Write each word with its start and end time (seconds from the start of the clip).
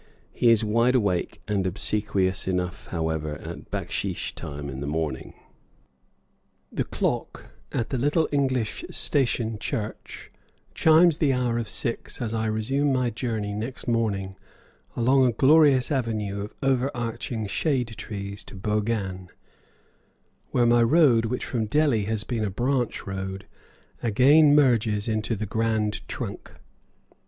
He 0.33 0.49
is 0.49 0.63
wide 0.63 0.95
awake 0.95 1.43
and 1.47 1.67
obsequious 1.67 2.47
enough, 2.47 2.87
however, 2.87 3.35
at 3.35 3.69
backsheesh 3.69 4.33
time 4.33 4.67
in 4.67 4.79
the 4.79 4.87
morning. 4.87 5.35
The 6.71 6.85
clock 6.85 7.51
at 7.71 7.91
the 7.91 7.99
little 7.99 8.27
English 8.31 8.83
station 8.89 9.59
church 9.59 10.31
chimes 10.73 11.17
the 11.19 11.33
hour 11.33 11.59
of 11.59 11.67
six 11.69 12.19
as 12.19 12.33
I 12.33 12.47
resume 12.47 12.91
my 12.91 13.11
journey 13.11 13.53
next 13.53 13.87
morning 13.87 14.37
along 14.95 15.27
a 15.27 15.31
glorious 15.33 15.91
avenue 15.91 16.41
of 16.41 16.55
overarching 16.63 17.45
shade 17.45 17.89
trees 17.89 18.43
to 18.45 18.55
Bhogan, 18.55 19.29
where 20.49 20.65
my 20.65 20.81
road, 20.81 21.25
which 21.25 21.45
from 21.45 21.67
Delhi 21.67 22.05
has 22.05 22.23
been 22.23 22.43
a 22.43 22.49
branch 22.49 23.05
road, 23.05 23.45
again 24.01 24.55
merges 24.55 25.07
into 25.07 25.35
the 25.35 25.45
Grand 25.45 26.01
Trunk. 26.07 26.53